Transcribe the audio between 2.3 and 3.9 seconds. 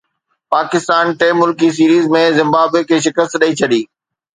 Zimbabwe کي شڪست ڏئي ڇڏي